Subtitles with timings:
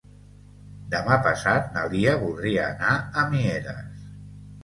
[0.93, 4.03] Demà passat na Lia voldria anar a Mieres.